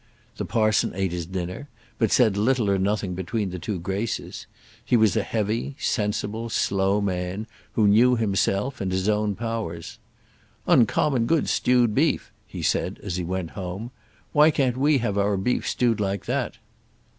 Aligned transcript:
The 0.37 0.45
parson 0.45 0.93
ate 0.95 1.11
his 1.11 1.27
dinner, 1.27 1.67
but 1.99 2.11
said 2.11 2.35
little 2.35 2.71
or 2.71 2.79
nothing 2.79 3.13
between 3.13 3.51
the 3.51 3.59
two 3.59 3.77
graces. 3.79 4.47
He 4.83 4.97
was 4.97 5.15
a 5.15 5.21
heavy, 5.21 5.75
sensible, 5.77 6.49
slow 6.49 7.01
man, 7.01 7.45
who 7.73 7.87
knew 7.87 8.15
himself 8.15 8.81
and 8.81 8.91
his 8.91 9.07
own 9.07 9.35
powers. 9.35 9.99
"Uncommon 10.65 11.27
good 11.27 11.47
stewed 11.47 11.93
beef," 11.93 12.31
he 12.47 12.63
said, 12.63 12.99
as 13.03 13.17
he 13.17 13.23
went 13.23 13.51
home; 13.51 13.91
"why 14.31 14.49
can't 14.49 14.75
we 14.75 14.97
have 14.97 15.19
our 15.19 15.37
beef 15.37 15.69
stewed 15.69 15.99
like 15.99 16.25
that?" 16.25 16.57